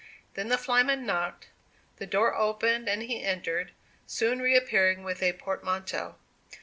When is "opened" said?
2.33-2.89